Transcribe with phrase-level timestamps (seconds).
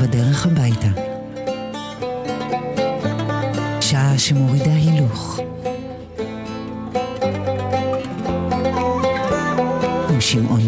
[0.00, 0.88] בדרך הביתה.
[3.80, 5.40] שעה שמורידה הילוך.
[10.10, 10.65] עם שמעון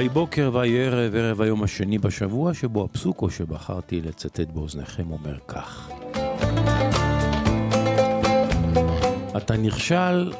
[0.00, 5.90] ויהי בוקר ויהי ערב, ערב היום השני בשבוע, שבו הפסוקו שבחרתי לצטט באוזניכם אומר כך:
[9.36, 10.32] אתה נכשל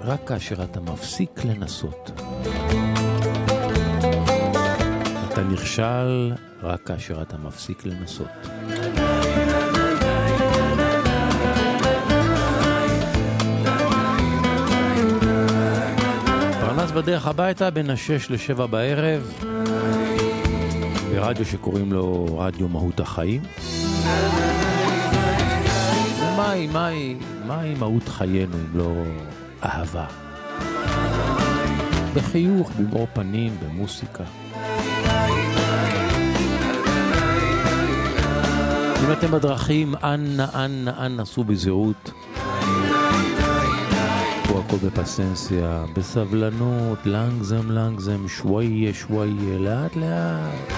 [0.00, 2.10] רק כאשר אתה מפסיק לנסות.
[5.28, 6.32] אתה נכשל
[6.62, 8.47] רק כאשר אתה מפסיק לנסות.
[16.98, 19.44] בדרך הביתה בין השש לשבע בערב,
[21.10, 23.42] ברדיו שקוראים לו רדיו מהות החיים.
[26.20, 28.92] ומהי, מהי, מהי מהות חיינו אם לא
[29.64, 30.06] אהבה?
[32.14, 34.24] בחיוך, במאור פנים, במוסיקה.
[39.04, 42.10] אם אתם בדרכים, אנא, אנא, אנא, סעו בזהירות.
[44.68, 50.72] הכל בפסנסיה, בסבלנות, לנגזם, לנגזם, שוואיה, שוואיה, לאט לאט.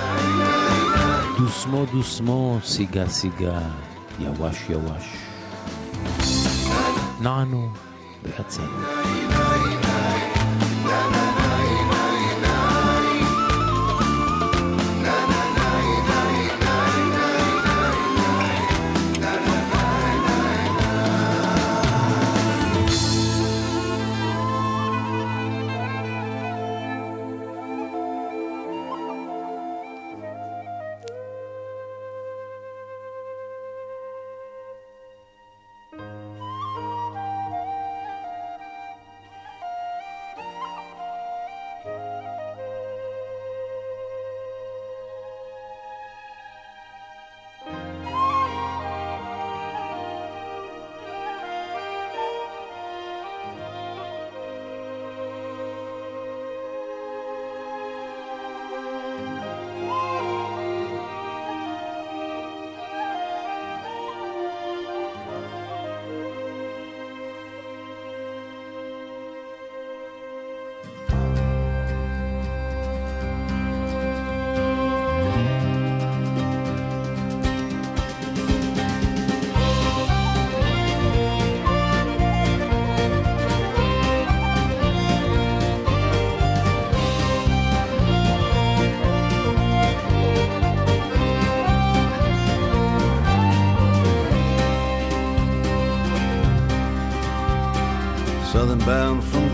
[1.38, 3.60] דוסמו, דוסמו, סיגה, סיגה,
[4.18, 5.16] יווש, יווש.
[7.20, 7.68] נענו
[8.24, 8.78] ויצאנו.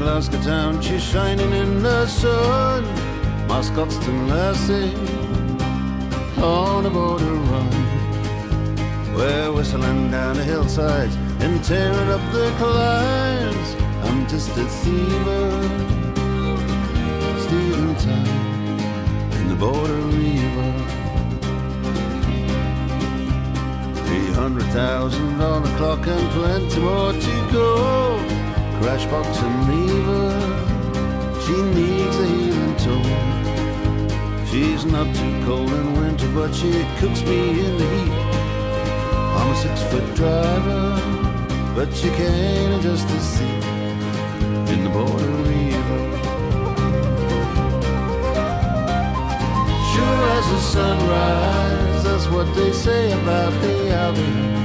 [0.06, 2.84] Glasgow town, she's shining in the sun.
[3.48, 4.94] My Scotstoun lassie
[6.40, 9.16] on a border run.
[9.16, 13.74] We're whistling down the hillsides and tearing up the climbs.
[14.04, 15.50] I'm just a thiever,
[17.44, 18.78] stealing time
[19.40, 20.72] in the border river.
[24.06, 28.45] Three hundred thousand on the clock and plenty more to go.
[28.80, 30.66] Crash and leave.
[31.44, 33.36] She needs a healing tool.
[34.50, 38.12] She's not too cold in winter, but she cooks me in the heat.
[39.38, 41.00] I'm a six foot driver,
[41.74, 43.64] but she can't adjust the seat
[44.72, 46.16] in the border river.
[49.92, 54.55] Sure as the sunrise, that's what they say about the Albion.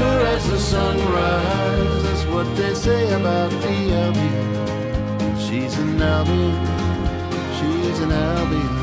[0.00, 5.38] Sure as the sunrise, that's what they say about the Albion.
[5.38, 6.56] She's an Albion,
[7.58, 8.79] she's an Albion.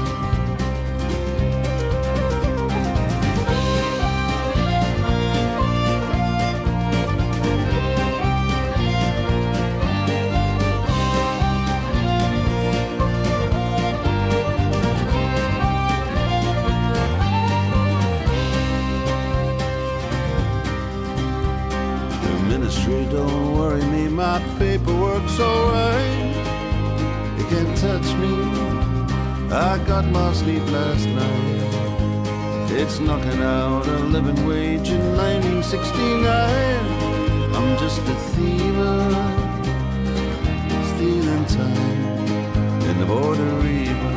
[30.01, 32.69] Got my sleep last night.
[32.69, 37.55] It's knocking out a living wage in 1969.
[37.55, 38.99] I'm just a thiever,
[40.91, 42.27] stealing time
[42.89, 44.13] in the border river.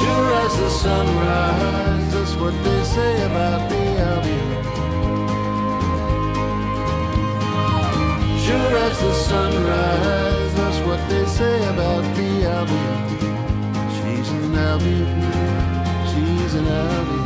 [0.00, 4.64] Sure as the sunrise, that's what they say about the Albion.
[8.44, 10.29] Sure as the sunrise,
[10.90, 13.00] what they say about the Albion.
[13.94, 15.22] She's an Albion,
[16.10, 17.19] she's an Albion.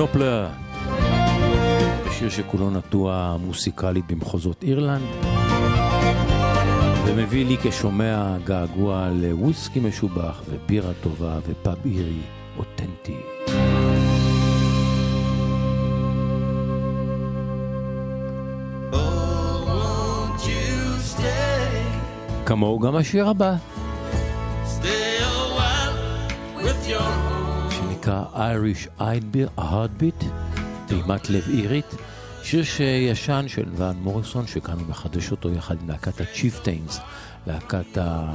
[0.00, 0.48] ברק נופלר,
[2.06, 5.02] בשיר שכולו נטוע מוסיקלית במחוזות אירלנד,
[7.06, 12.20] ומביא לי כשומע געגוע לוויסקי משובח ובירה טובה ופאב אירי
[12.58, 13.16] אותנטי.
[21.10, 23.54] Stay, כמוהו גם השיר הבא,
[28.00, 29.00] שנקרא Irish
[29.58, 30.24] Heartbeat,
[30.86, 31.94] פעימת לב אירית,
[32.42, 37.00] שיר ישן של ואן מוריסון, שכאן הוא מחדש אותו יחד עם להקת הצ'יפטיינס,
[37.46, 38.32] להקת ה...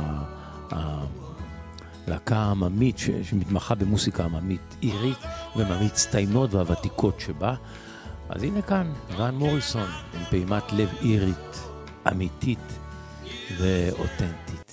[2.07, 5.19] להקה עממית ש- שמתמחה במוסיקה עממית אירית
[5.55, 7.55] ומהמצטיינות והוותיקות שבה.
[8.29, 11.59] אז הנה כאן, ואן מוריסון עם פעימת לב אירית
[12.11, 12.79] אמיתית
[13.57, 14.64] ואותנטית.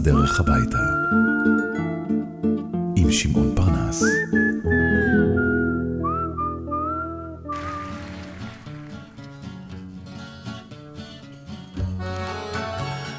[0.00, 0.78] בדרך הביתה.
[2.96, 4.02] עם שמעון פרנס.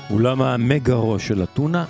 [0.09, 1.85] אולם המגארו של אתונה,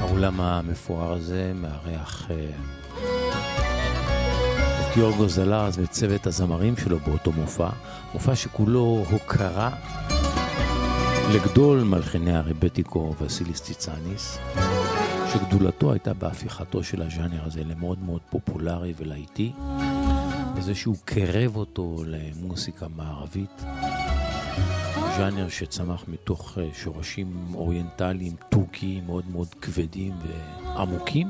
[0.00, 2.50] האולם המפואר הזה מארח אה,
[4.80, 7.68] את יורגו זלרס וצוות הזמרים שלו באותו מופע,
[8.14, 9.70] מופע שכולו הוקרה
[11.34, 14.38] לגדול מלחיני הרבטיקו וסיליס ציצניס,
[15.32, 19.52] שגדולתו הייתה בהפיכתו של הז'אנר הזה למאוד מאוד פופולרי ולהיטי,
[20.56, 23.62] בזה שהוא קרב אותו למוסיקה מערבית.
[25.16, 31.28] ז'אנר שצמח מתוך אה, שורשים אוריינטליים טורקיים מאוד מאוד כבדים ועמוקים.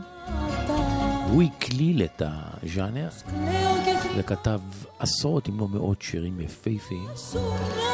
[1.29, 3.09] והוא הקליל את הז'אנר
[4.17, 4.61] וכתב
[4.99, 7.09] עשרות אם לא מאות שירים יפהפיים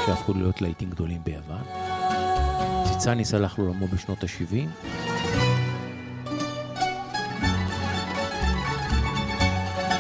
[0.07, 1.82] שהפכו להיות להיטים גדולים ביוון.
[3.03, 4.87] ציצניס הלך לעולמו בשנות ה-70.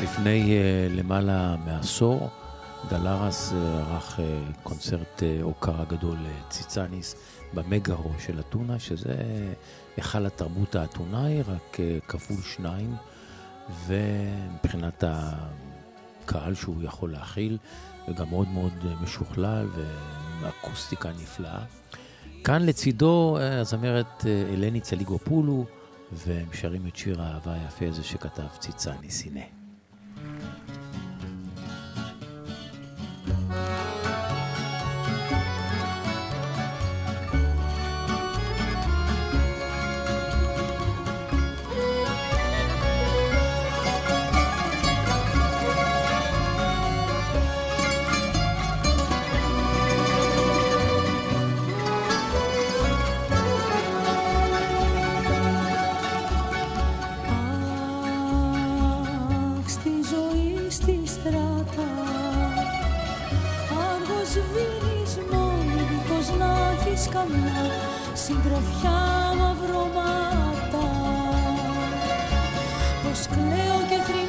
[0.02, 2.30] לפני uh, למעלה מעשור
[2.88, 4.22] דלרס אה, ערך uh,
[4.62, 7.16] קונצרט uh, הוקרה גדול לציצניס
[7.54, 9.14] במגארו של אתונה, שזה
[9.96, 12.94] היכל התרבות האתונאי, רק uh, כפול שניים,
[13.86, 17.58] ומבחינת הקהל שהוא יכול להכיל,
[18.08, 21.81] וגם מאוד מאוד משוכלל ועם אקוסטיקה נפלאה.
[22.44, 25.64] כאן לצידו הזמרת אלני צליגופולו,
[26.12, 28.42] והם שרים את שיר האהבה היפה הזה שכתב
[73.88, 74.21] ציצניס, הנה.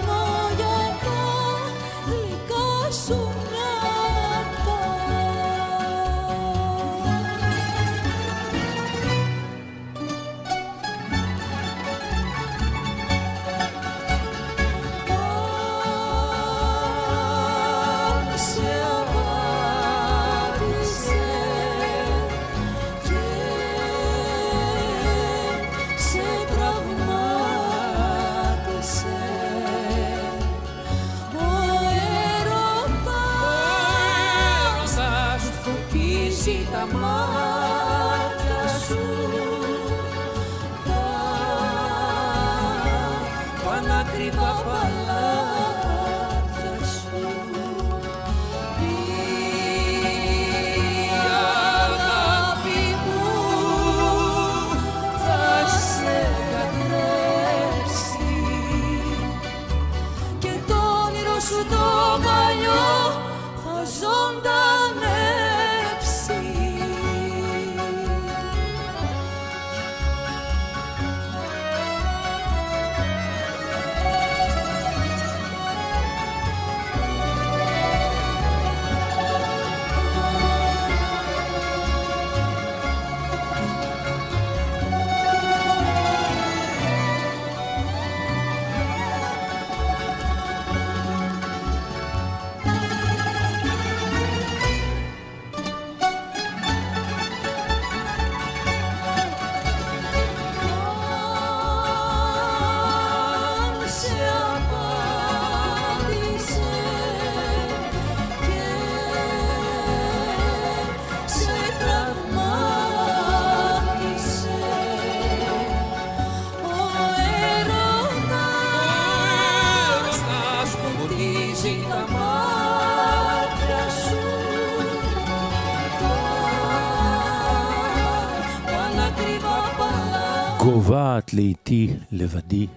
[131.33, 132.67] לאיתי לבדי.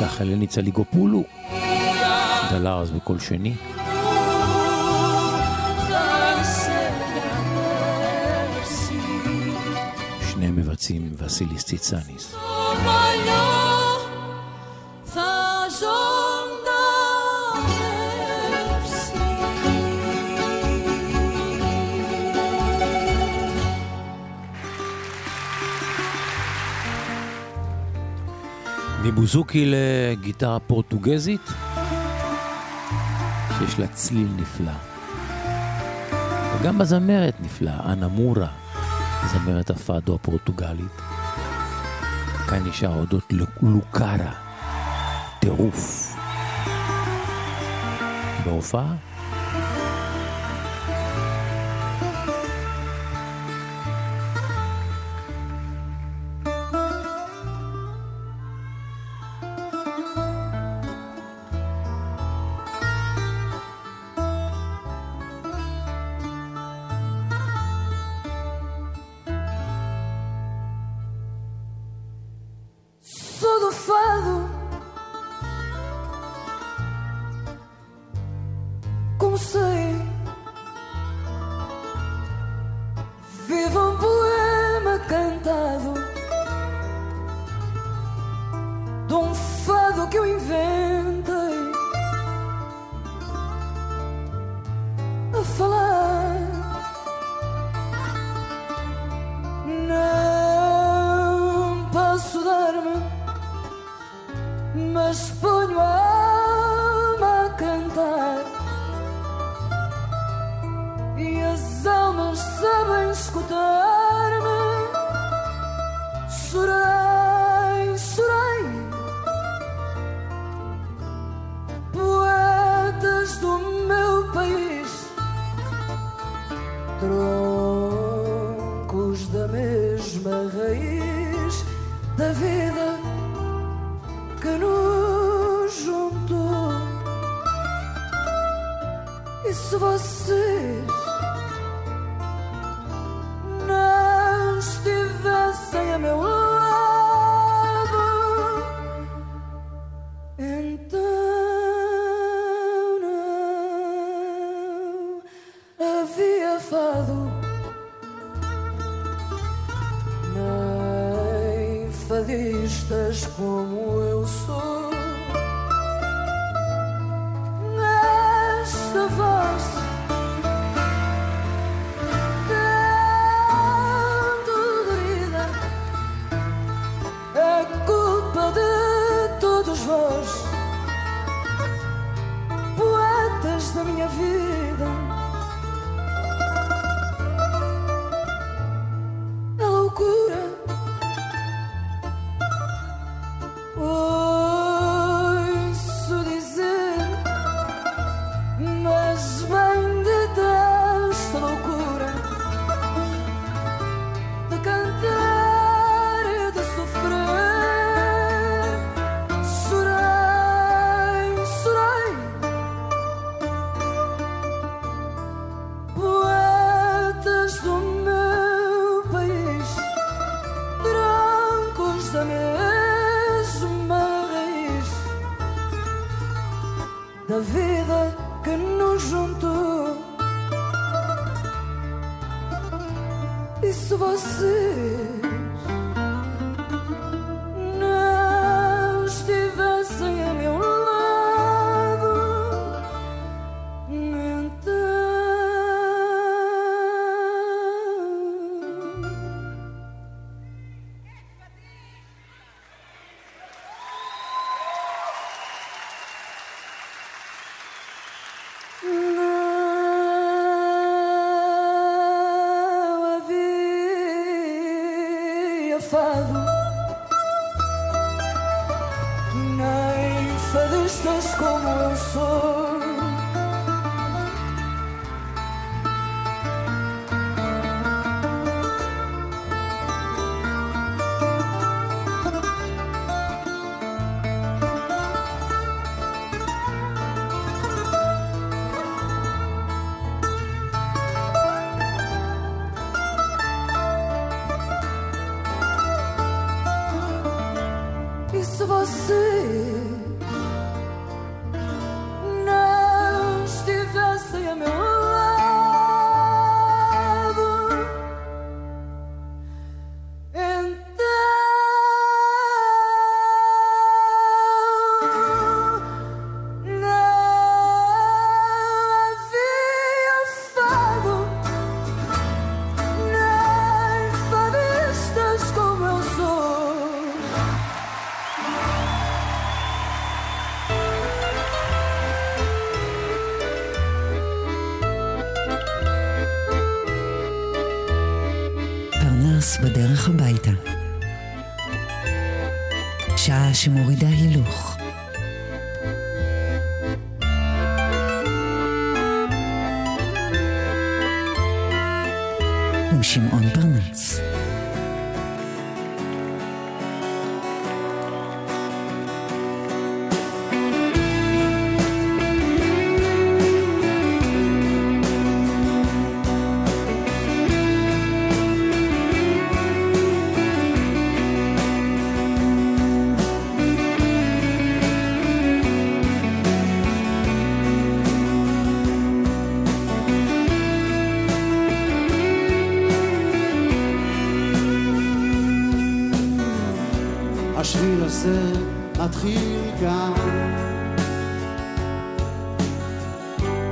[0.00, 1.22] ככה אלני צליגופולו,
[2.50, 3.54] דלרס בקול שני.
[10.30, 12.34] שני מבצעים וסיליס ציצניס.
[29.16, 31.40] בוזוקי לגיטרה פורטוגזית,
[33.58, 34.72] שיש לה צליל נפלא.
[36.54, 38.48] וגם בזמרת נפלאה, אנה מורה,
[39.26, 41.00] זמרת הפאדו הפורטוגלית.
[42.48, 43.32] כאן נשאר הודות
[43.62, 44.32] לוקארה,
[45.40, 46.12] טירוף.
[48.44, 48.94] בהופעה
[79.36, 79.85] 碎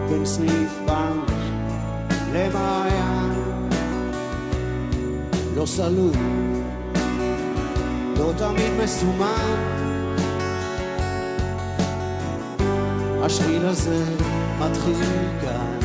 [0.08, 1.30] בין סניף בנק
[2.32, 3.32] למעיין
[5.56, 6.12] לא סלול
[8.18, 9.74] לא תמיד מסומן
[13.24, 14.04] השביל הזה
[14.58, 14.94] מתחיל
[15.40, 15.78] כאן.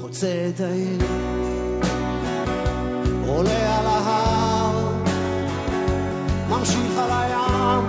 [0.00, 0.98] חוצה את העיר.
[3.26, 4.92] עולה על ההר.
[6.48, 7.84] ממשיך על הים,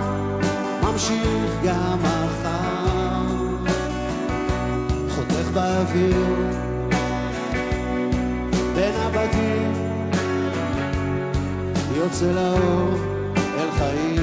[0.82, 2.15] ממשיך גם מחר.
[5.76, 6.26] חותך באוויר,
[8.74, 9.72] בין הבתים,
[11.96, 12.94] יוצא לאור
[13.58, 14.15] אל חיים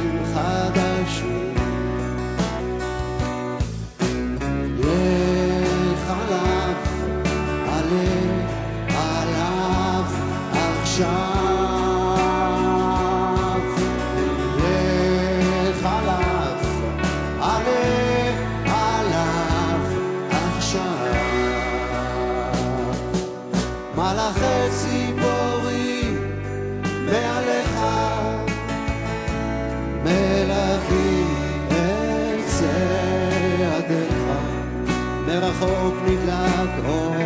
[36.06, 37.23] מרחוק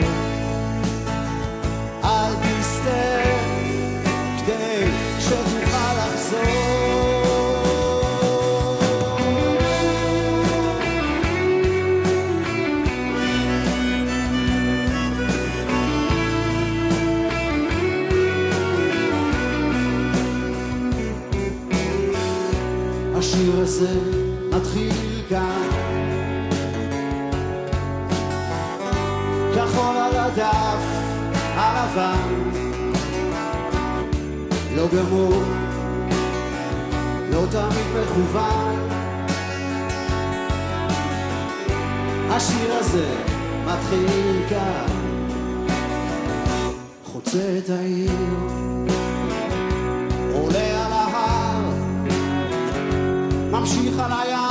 [29.67, 30.83] כחול על הדף
[31.55, 32.49] הלבן
[34.75, 35.43] לא גמור,
[37.31, 38.89] לא תמיד מכוון.
[42.29, 43.15] השיר הזה
[43.65, 44.85] מתחיל כאן.
[47.03, 48.11] חוצה את העיר
[50.33, 51.61] עולה על ההר
[53.51, 54.46] ממשיך על הים,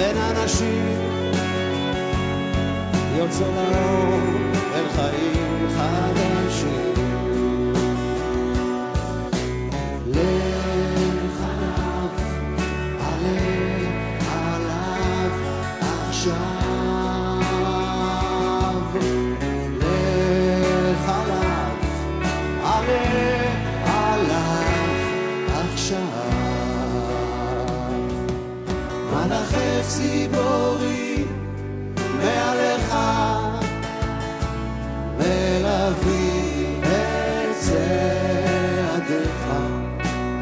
[0.00, 0.98] בין אנשים,
[3.16, 4.20] יוצא לאור
[4.74, 6.29] אל חיים חדשים.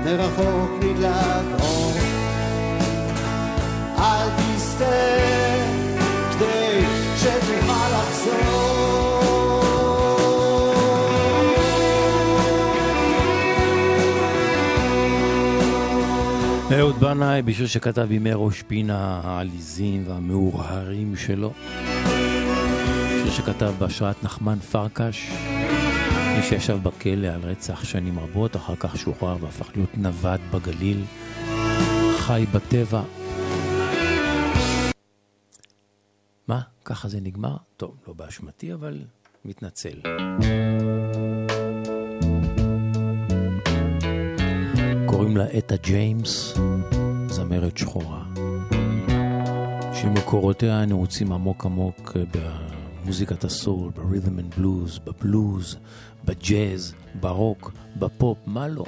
[0.08, 1.92] מרחוק נדלק אור.
[3.98, 4.84] אל תסתה
[6.32, 6.80] כדי
[7.16, 9.18] שתוכל לחזור.
[16.72, 21.52] אהוד בנאי, בשיר שכתב בימי ראש פינה העליזים והמאורהרים שלו.
[23.22, 25.30] שיר שכתב בהשראת נחמן פרקש,
[26.38, 31.04] מי שישב בכלא על רצח שנים רבות, אחר כך שוחרר והפך להיות נווד בגליל,
[32.18, 33.02] חי בטבע.
[36.48, 36.60] מה?
[36.84, 37.56] ככה זה נגמר?
[37.76, 39.04] טוב, לא באשמתי, אבל
[39.44, 40.00] מתנצל.
[45.06, 46.54] קוראים לה אטה ג'יימס,
[47.26, 48.24] זמרת שחורה,
[49.94, 52.16] שמקורותיה נעוצים עמוק עמוק
[53.08, 55.76] במוזיקת הסול, ב rhythm and blues, בבלוז,
[56.24, 58.84] בג'אז, ברוק, בפופ, מה לא.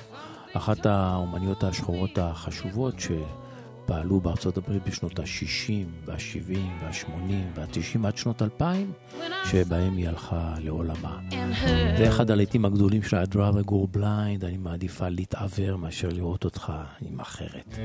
[0.53, 5.73] אחת האומניות השחורות החשובות שפעלו בארצות הברית בשנות ה-60
[6.07, 8.93] וה-70 וה-80 וה-90 עד שנות 2000,
[9.51, 11.19] שבהם היא הלכה לעולמה.
[11.99, 17.21] זה אחד הלהיטים הגדולים של I'd rather blind, אני מעדיפה להתעוור מאשר לראות אותך עם
[17.21, 17.79] אחרת.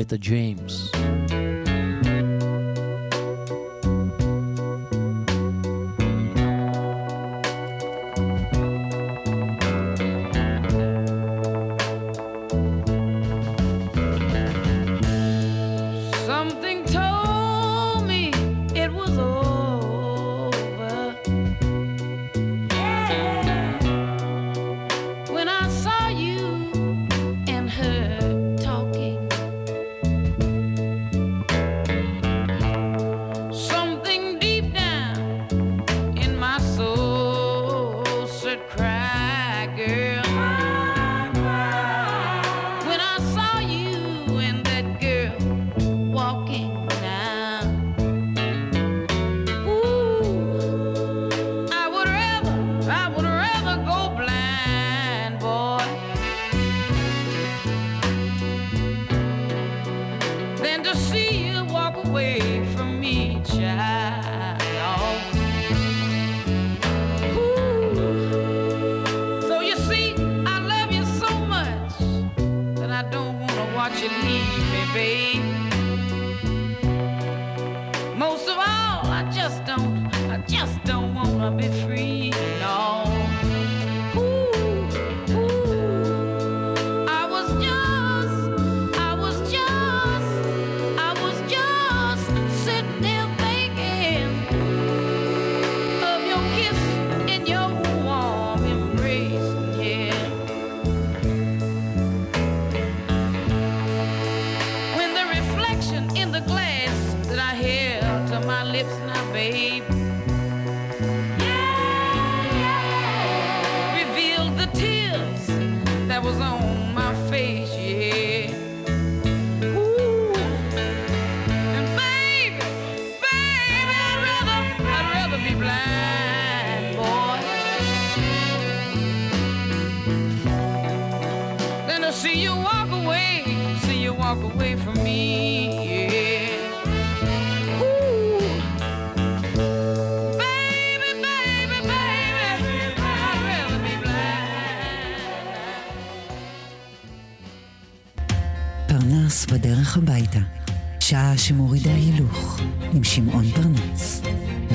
[0.00, 0.90] אתה ג'יימס.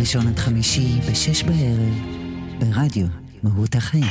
[0.06, 1.94] ראשון עד חמישי בשש בערב,
[2.60, 3.08] ברדיו
[3.44, 4.04] מהות החיים.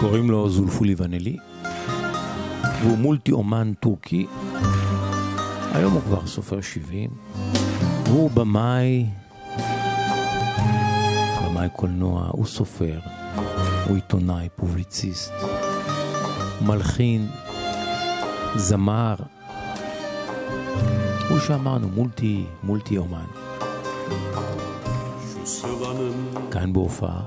[0.00, 1.36] קוראים לו זולפולי ונלי,
[2.82, 4.26] והוא מולטי אומן טורקי.
[5.72, 7.10] היום הוא כבר סופר 70.
[8.06, 9.06] הוא במאי,
[11.44, 12.98] במאי קולנוע, הוא סופר,
[13.86, 15.32] הוא עיתונאי, פובליציסט,
[16.60, 17.26] מלחין,
[18.58, 19.14] זמר.
[21.28, 23.26] הוא שאמרנו, מולטי, מולטי אומן.
[26.50, 27.20] כאן בהופעה,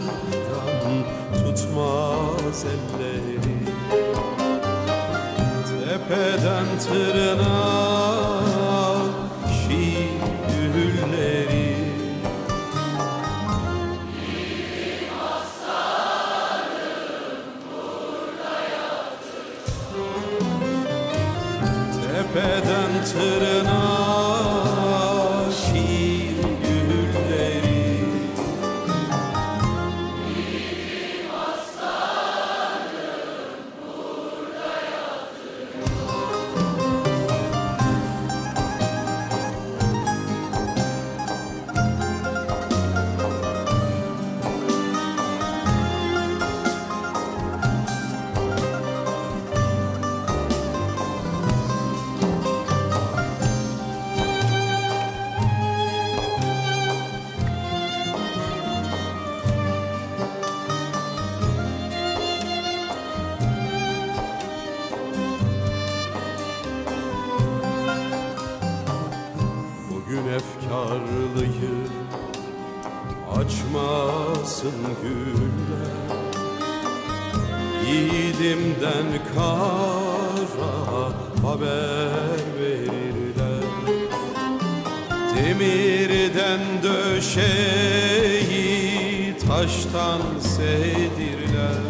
[1.35, 3.57] tutmaz elleri
[5.69, 8.36] Tepeden tırnağa
[23.17, 23.86] Sırına
[74.47, 75.97] açmasın güller.
[77.87, 80.77] Yiğidimden kara
[81.43, 83.67] haber verirler.
[85.37, 88.27] Demirden döşeyi
[89.49, 91.87] taştan sevdirler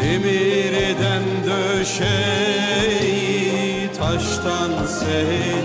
[0.00, 2.31] Demirden döşeyi
[5.12, 5.61] say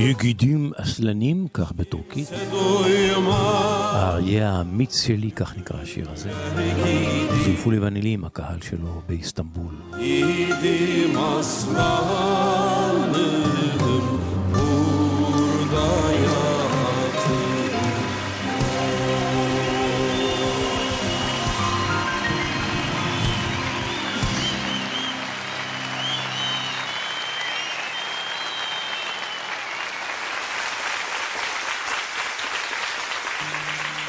[0.00, 2.28] יגידים אסלנים, כך בטורקית.
[3.92, 6.30] האריה האמיץ שלי, כך נקרא השיר הזה.
[7.44, 9.74] זולפו לבנילי עם הקהל שלו באיסטנבול.
[9.92, 13.12] Yiğidim aslanım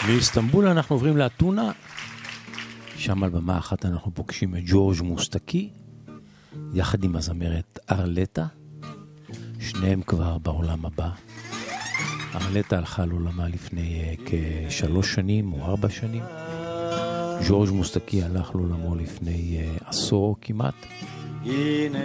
[0.09, 1.71] מאיסטנבול אנחנו עוברים לאתונה,
[2.97, 5.69] שם על במה אחת אנחנו פוגשים את ג'ורג' מוסטקי,
[6.73, 8.45] יחד עם הזמרת ארלטה,
[9.59, 11.09] שניהם כבר בעולם הבא.
[12.35, 16.23] ארלטה הלכה לעולמה לפני אה, כשלוש שנים או ארבע שנים.
[17.47, 20.85] ג'ורג' מוסטקי הלך לעולמו לפני אה, עשור כמעט.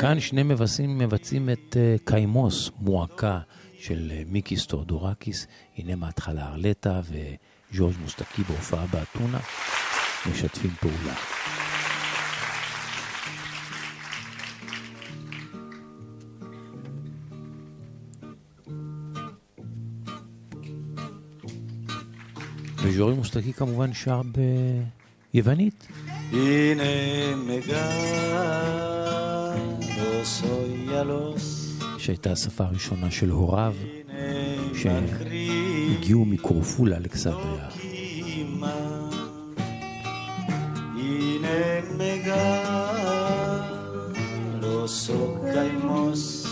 [0.00, 3.40] כאן שני מבצעים מבצעים את אה, קיימוס, מועקה
[3.78, 5.47] של מיקיס תאודורקיס.
[5.76, 7.00] הנה מההתחלה ארלטה
[7.75, 9.39] וג'ורג' מוסטקי בהופעה באתונה,
[10.31, 11.14] משתפים פעולה.
[22.83, 24.22] וג'ורג' מוסטקי כמובן שר
[25.33, 25.87] ביוונית.
[26.33, 26.83] הנה
[30.93, 33.75] ילוס, שהייתה השפה הראשונה של הוריו,
[36.03, 37.67] הנה מקריב שהגיעו מקורפו לאלכסנדריה.
[37.84, 38.76] אימה.
[40.95, 41.49] הנה
[44.59, 45.09] מגלוס
[45.53, 46.47] קיימוס,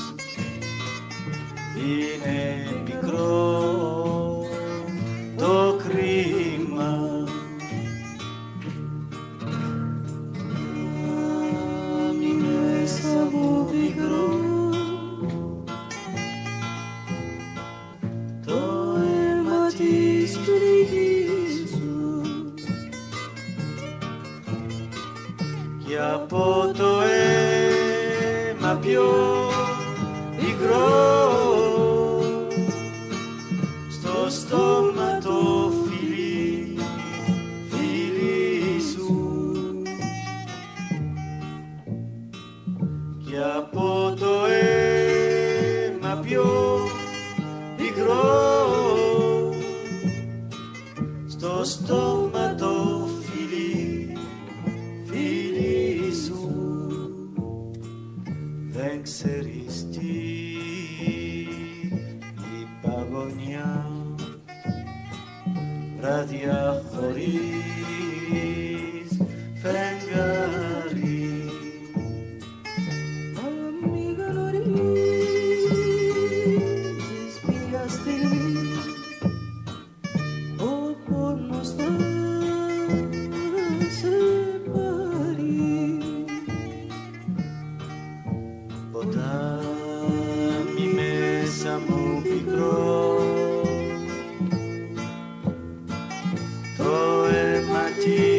[98.05, 98.32] Το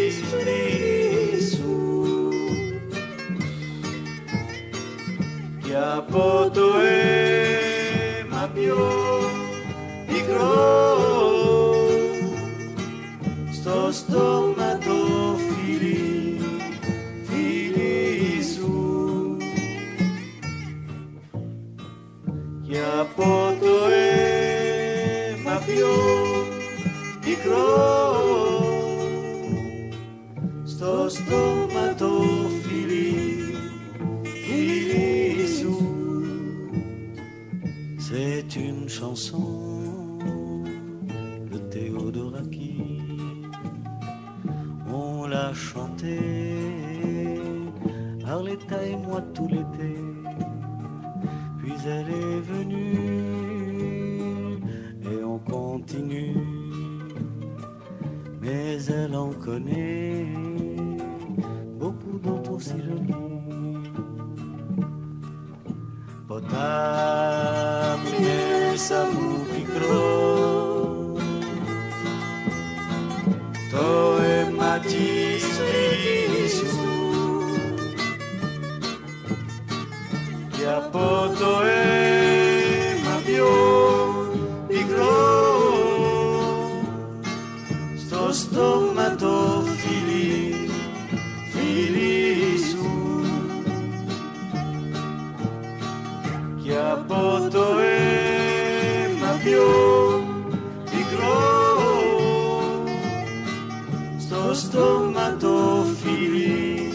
[104.33, 106.91] sto stomato fili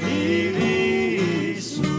[0.00, 1.92] fili su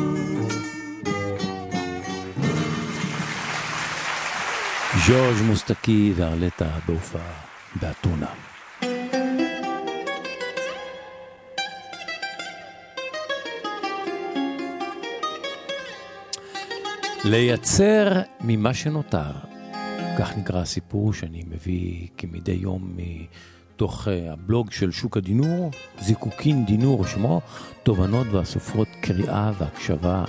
[5.07, 7.33] ז'ורג' מוסטקי וארלטה בהופעה
[7.81, 8.33] באתונה.
[17.25, 19.31] לייצר ממה שנותר.
[20.19, 22.97] כך נקרא הסיפור שאני מביא כמדי יום
[23.83, 27.41] מתוך אה, הבלוג של שוק הדינור, זיקוקין דינור שמו,
[27.83, 30.25] תובנות ואסופות קריאה והקשבה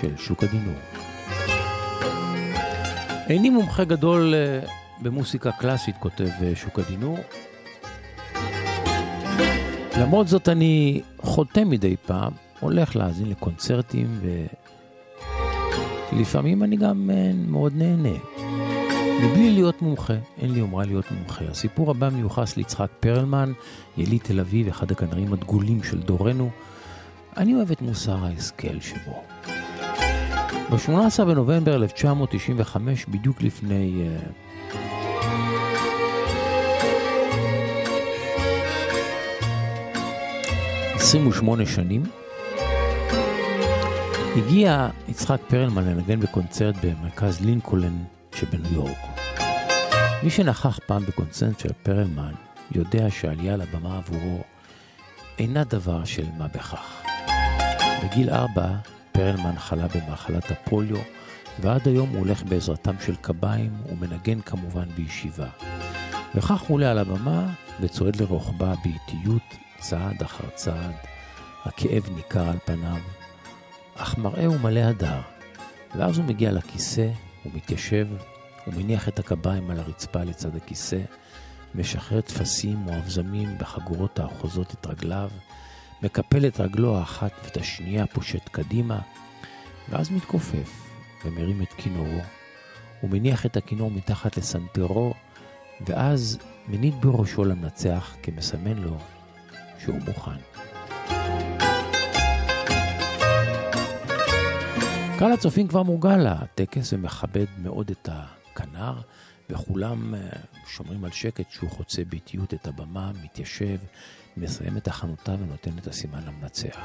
[0.00, 0.74] של שוק הדינור.
[3.28, 4.60] איני מומחה גדול אה,
[5.02, 7.18] במוסיקה קלאסית, כותב אה, שוק הדינור.
[10.00, 14.20] למרות זאת אני חותם מדי פעם, הולך להאזין לקונצרטים
[16.12, 17.10] ולפעמים אני גם
[17.48, 18.41] מאוד נהנה.
[19.22, 21.44] מבלי להיות מומחה, אין לי יומרה להיות מומחה.
[21.50, 23.52] הסיפור הבא מיוחס ליצחק פרלמן,
[23.96, 26.50] יליד תל אביב, אחד הכנרים הדגולים של דורנו.
[27.36, 29.22] אני אוהב את מוסר ההשכל שבו.
[30.70, 34.02] ב-18 בנובמבר 1995, בדיוק לפני...
[34.02, 34.18] אה,
[40.94, 42.02] עשרים ושמונה שנים,
[44.36, 47.96] הגיע יצחק פרלמן לנגן בקונצרט במרכז לינקולן
[48.34, 48.98] שבניו יורק.
[50.22, 52.32] מי שנכח פעם בקונצרט של פרלמן
[52.74, 54.42] יודע שעלייה לבמה עבורו
[55.38, 57.02] אינה דבר של מה בכך.
[58.04, 58.68] בגיל ארבע
[59.12, 60.96] פרלמן חלה במחלת הפוליו,
[61.60, 65.48] ועד היום הוא הולך בעזרתם של קביים ומנגן כמובן בישיבה.
[66.34, 69.42] וכך הוא עולה על הבמה וצועד לרוחבה באיטיות,
[69.78, 70.94] צעד אחר צעד.
[71.64, 72.96] הכאב ניכר על פניו,
[73.96, 75.20] אך מראהו מלא הדר.
[75.96, 77.08] ואז הוא מגיע לכיסא,
[77.42, 78.08] הוא מתיישב,
[78.64, 81.00] הוא מניח את הקביים על הרצפה לצד הכיסא,
[81.74, 85.30] משחרר טפסים או אבזמים בחגורות האחוזות את רגליו,
[86.02, 88.98] מקפל את רגלו האחת ואת השנייה פושט קדימה,
[89.88, 90.90] ואז מתכופף
[91.24, 92.20] ומרים את כינורו.
[93.00, 95.14] הוא מניח את הכינור מתחת לסנטרו,
[95.86, 96.38] ואז
[96.68, 98.98] מניד בראשו למנצח כמסמן לו
[99.78, 100.61] שהוא מוכן.
[105.22, 109.00] קהל הצופים כבר מורגל לטקס ומכבד מאוד את הכנר,
[109.50, 110.20] וכולם אה,
[110.66, 113.76] שומרים על שקט שהוא חוצה באיטיות את הבמה, מתיישב,
[114.36, 116.80] מסיים את הכנותיו ונותן את הסימן למנצח.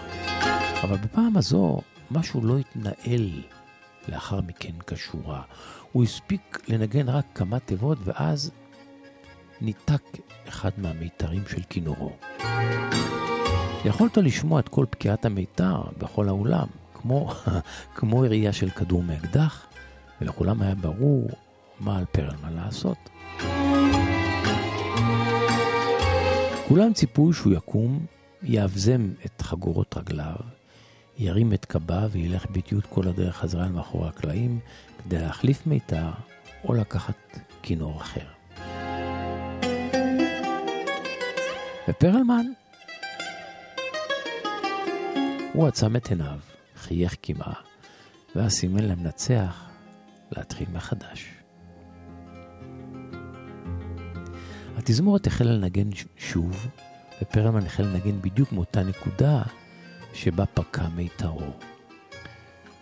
[0.83, 1.81] אבל בפעם הזו
[2.11, 3.29] משהו לא התנהל
[4.07, 5.41] לאחר מכן כשורה.
[5.91, 8.51] הוא הספיק לנגן רק כמה תיבות ואז
[9.61, 10.03] ניתק
[10.47, 12.11] אחד מהמיתרים של כינורו.
[13.85, 16.67] יכולת לשמוע את כל פקיעת המיתר בכל האולם,
[17.01, 17.33] כמו,
[17.95, 19.65] כמו ירייה של כדור מאקדח,
[20.21, 21.29] ולכולם היה ברור
[21.79, 23.09] מה על פרלמן לעשות.
[26.67, 28.05] כולם ציפו שהוא יקום,
[28.43, 30.35] יאבזם את חגורות רגליו,
[31.17, 34.59] ירים את קבה וילך באיטיות כל הדרך חזרה אל מאחורי הקלעים,
[35.03, 36.09] כדי להחליף מיתר
[36.63, 38.25] או לקחת כינור אחר.
[41.89, 42.45] ופרלמן,
[45.53, 46.39] הוא עצם את עיניו,
[46.77, 47.53] חייך קמעה,
[48.35, 49.69] ואז סימן למנצח
[50.31, 51.33] להתחיל מחדש.
[54.77, 56.67] התזמורת החלה לנגן שוב,
[57.21, 59.43] ופרלמן החל לנגן בדיוק מאותה נקודה
[60.13, 61.51] שבה פקע מיתרו.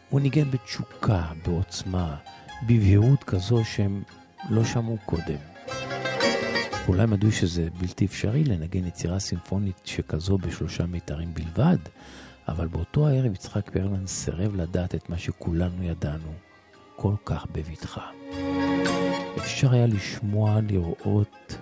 [0.10, 2.16] הוא ניגן בתשוקה, בעוצמה,
[2.64, 4.04] בבהירות כזו שהם
[4.50, 5.39] לא שמעו קודם.
[6.88, 11.78] אולי ידעו שזה בלתי אפשרי לנגן יצירה סימפונית שכזו בשלושה מיתרים בלבד,
[12.48, 16.34] אבל באותו הערב יצחק פרלמן סירב לדעת את מה שכולנו ידענו
[16.96, 18.10] כל כך בבטחה.
[19.38, 21.58] אפשר היה לשמוע, לראות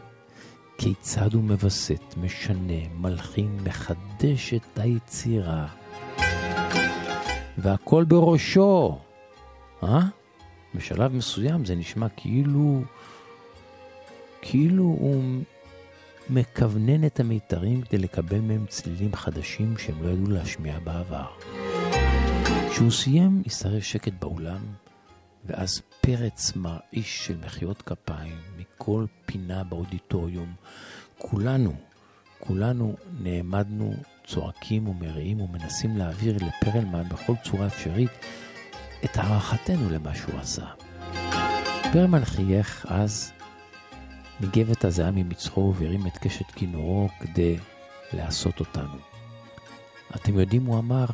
[0.77, 5.67] כיצד הוא מווסת, משנה, מלחין, מחדש את היצירה.
[7.57, 8.99] והכל בראשו,
[9.83, 9.99] אה?
[10.75, 12.81] בשלב מסוים זה נשמע כאילו,
[14.41, 15.41] כאילו הוא
[16.29, 21.27] מכוונן את המיתרים כדי לקבל מהם צלילים חדשים שהם לא ידעו להשמיע בעבר.
[22.71, 24.61] כשהוא סיים, השתרר שקט באולם,
[25.45, 30.53] ואז פרץ מרעיש של מחיאות כפיים מכל פינה באודיטוריום.
[31.17, 31.73] כולנו,
[32.39, 33.93] כולנו נעמדנו,
[34.25, 38.11] צועקים ומריעים ומנסים להעביר לפרלמן בכל צורה אפשרית
[39.05, 40.65] את הערכתנו למה שהוא עשה.
[41.93, 43.31] פרלמן חייך אז,
[44.43, 47.57] ניגב את הזיעה ממצחו והרים את קשת כינורו כדי
[48.13, 48.97] לעשות אותנו.
[50.15, 51.05] אתם יודעים, הוא אמר,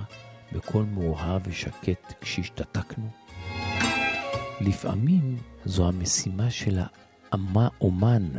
[0.52, 3.10] בקול מאוהב ושקט כשהשתתקנו?
[4.62, 6.80] לפעמים זו המשימה של
[7.32, 8.30] האומן,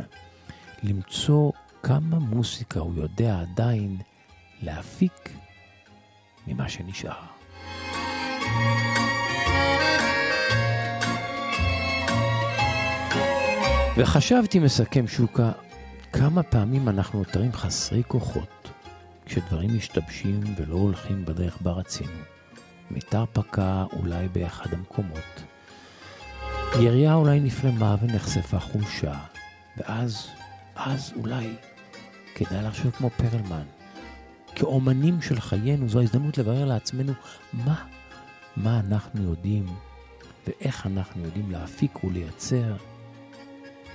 [0.83, 1.51] למצוא
[1.83, 3.97] כמה מוסיקה הוא יודע עדיין
[4.61, 5.29] להפיק
[6.47, 7.30] ממה שנשאר.
[13.97, 15.51] וחשבתי, מסכם שוקה,
[16.13, 18.69] כמה פעמים אנחנו נותרים חסרי כוחות
[19.25, 22.19] כשדברים משתבשים ולא הולכים בדרך בה רצינו.
[22.91, 25.43] מיתר פקע אולי באחד המקומות.
[26.79, 29.19] ירייה אולי נפלמה ונחשפה חולשה,
[29.77, 30.27] ואז,
[30.75, 31.55] אז אולי
[32.35, 33.65] כדאי לחשוב כמו פרלמן.
[34.55, 37.13] כאומנים של חיינו זו ההזדמנות לברר לעצמנו
[37.53, 37.85] מה,
[38.57, 39.65] מה אנחנו יודעים
[40.47, 42.75] ואיך אנחנו יודעים להפיק ולייצר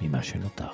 [0.02, 0.68] ממה שנותר.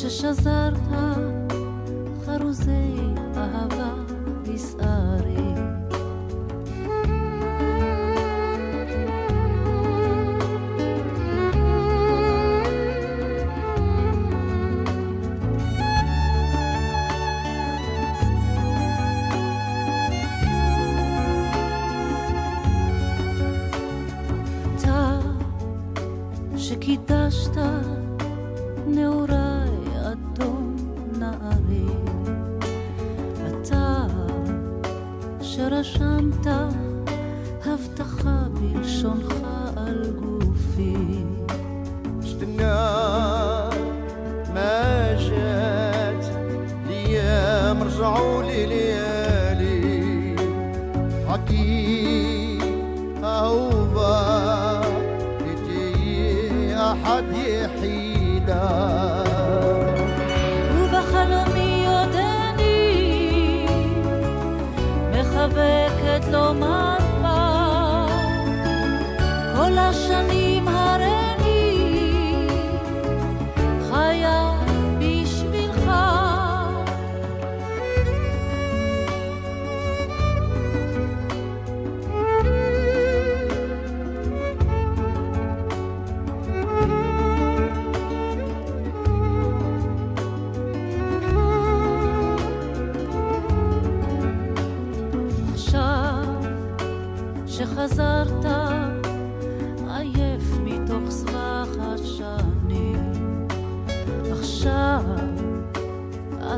[0.00, 0.78] ששזרת
[2.26, 2.94] חרוזי
[3.36, 3.87] אהבה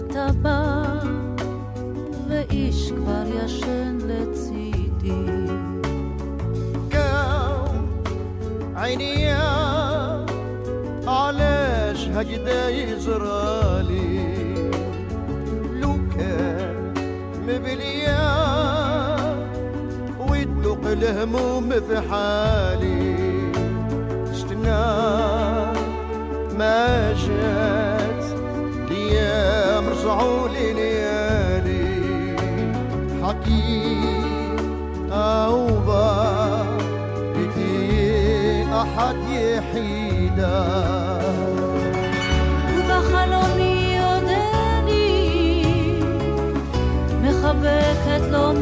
[0.10, 0.84] אתה בא
[2.28, 5.26] ואיש כבר ישן לצידי
[8.76, 9.34] عيني
[11.08, 14.36] علاش هكذا يزرالي
[15.74, 16.93] لو كان
[17.48, 18.26] مبليا
[20.30, 23.16] ويدق الهموم في حالي
[24.32, 24.86] استنى
[26.58, 27.79] ما جات ليام
[30.01, 31.91] رجعوا لليالي
[33.23, 34.51] حقيقة
[35.51, 35.95] وبدي
[38.65, 40.61] أحد يحيدا.
[47.25, 48.53] مخبكت لو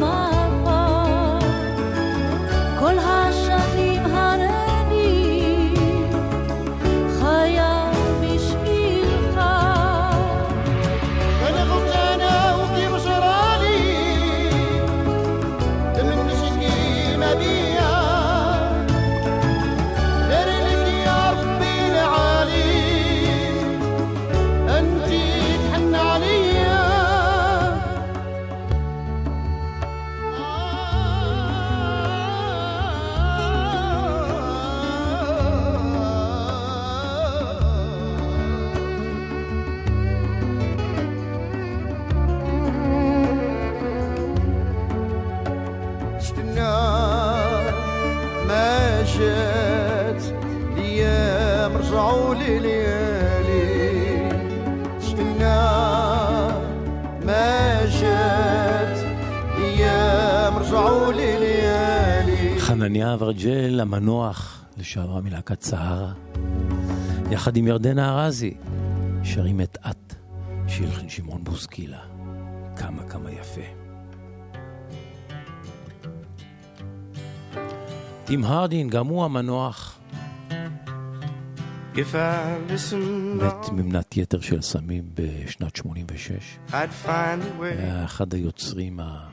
[49.18, 50.22] جات
[50.72, 54.28] الايام رجعوا لي ليالي
[54.98, 55.60] استنى
[57.26, 58.98] ما جات
[59.56, 66.12] الايام رجعوا لي ليالي חנניה אברג'ל, המנוח, לשעבר מלהקת סהרה,
[67.30, 68.54] יחד עם ירדנה ארזי,
[69.22, 70.14] שרים את את,
[70.68, 72.00] שיר של שמעון בוסקילה.
[72.76, 73.60] כמה כמה יפה.
[78.29, 79.99] טים הרדין, גם הוא המנוח,
[83.35, 86.57] מת ממנת יתר של סמים בשנת 86.
[86.69, 86.71] I'd
[87.05, 89.29] find a way היה אחד היוצרים ה-.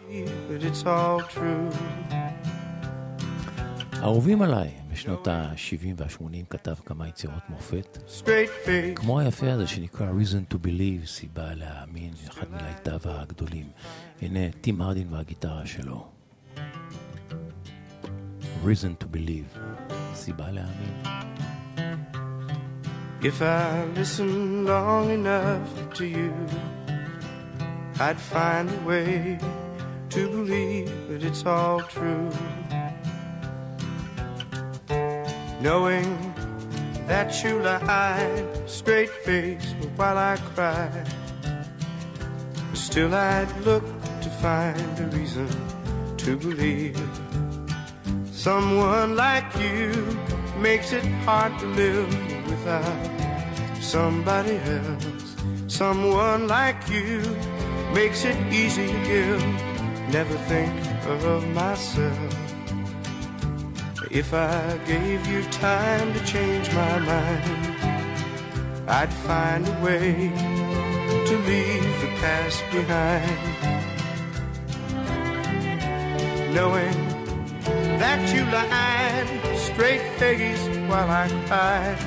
[3.93, 4.71] האהובים עליי.
[4.93, 7.99] בשנות ה-70 וה-80 כתב כמה יצירות מופת.
[8.95, 13.67] כמו היפה הזה שנקרא Reason to Believe, סיבה להאמין, אחד מלהיטיו הגדולים.
[14.23, 16.16] הנה, טים הרדין והגיטרה שלו.
[18.66, 19.50] Reason to Believe,
[20.14, 20.96] סיבה להאמין.
[23.24, 26.34] if I listen long enough to you,
[28.00, 29.38] I'd find a way
[30.10, 32.32] to believe that it's all true.
[35.62, 36.10] Knowing
[37.08, 41.08] that you lied straight faced while I cried,
[42.74, 43.86] still I'd look
[44.24, 45.50] to find a reason
[46.18, 47.25] to believe.
[48.47, 49.91] Someone like you
[50.61, 52.09] makes it hard to live
[52.47, 53.11] without
[53.81, 55.35] somebody else.
[55.67, 57.23] Someone like you
[57.93, 59.43] makes it easy to give.
[60.13, 60.73] Never think
[61.09, 62.35] of myself.
[64.13, 67.77] If I gave you time to change my mind,
[68.87, 70.31] I'd find a way
[71.27, 73.39] to leave the past behind.
[76.55, 77.06] Knowing
[77.99, 81.99] that you lied straight faced while I cried.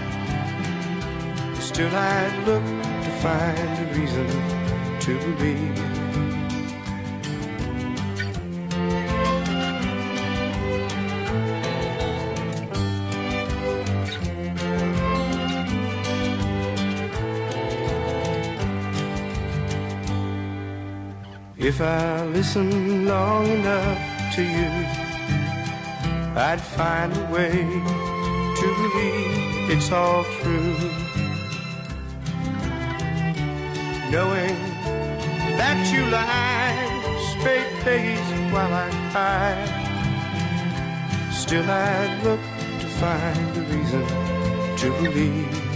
[1.61, 2.63] Still, I'd look
[3.05, 4.27] to find a reason
[4.99, 5.89] to believe.
[21.57, 25.08] If I listen long enough to you,
[26.39, 30.73] I'd find a way to believe it's all true.
[34.09, 34.55] Knowing
[35.59, 36.79] that you lie
[37.33, 39.69] straight faced while I cried,
[41.33, 42.39] still I'd look
[42.79, 44.05] to find a reason
[44.77, 45.68] to believe.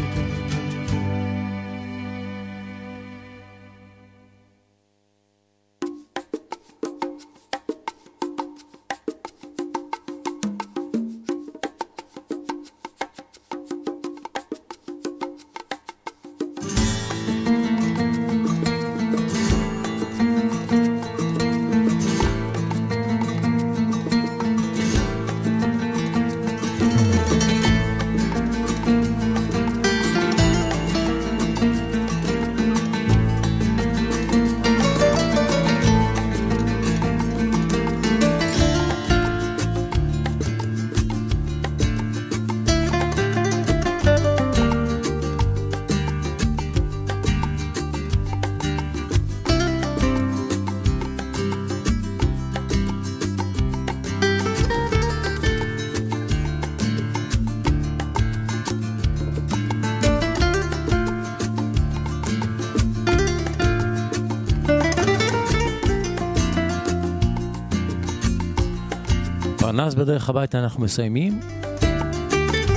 [69.93, 71.39] פרנס בדרך הביתה אנחנו מסיימים.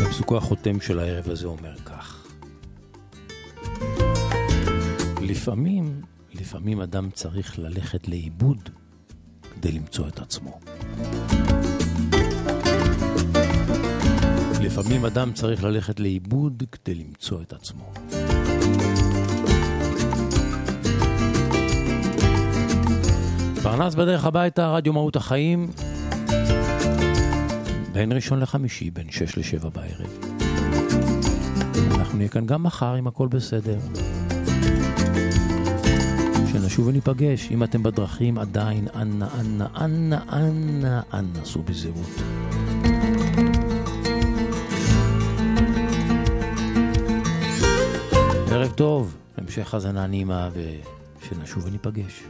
[0.07, 2.27] הפסוקו החותם של הערב הזה אומר כך:
[5.21, 6.01] לפעמים,
[6.35, 8.71] לפעמים אדם צריך ללכת לאיבוד
[9.55, 10.61] כדי למצוא את עצמו.
[14.62, 17.93] לפעמים אדם צריך ללכת לאיבוד כדי למצוא את עצמו.
[23.62, 25.69] פרנס בדרך הביתה, רדיו מהות החיים,
[27.97, 30.37] בין ראשון לחמישי, בין שש לשבע בערב.
[31.95, 33.79] אנחנו נהיה כאן גם מחר אם הכל בסדר.
[36.53, 37.51] שנשוב וניפגש.
[37.51, 42.23] אם אתם בדרכים עדיין, אנא, אנא, אנא, אנא, אנא, סעו בזהירות.
[48.51, 50.49] ערב טוב, המשך האזנה נעימה,
[51.23, 52.23] ושנשוב וניפגש.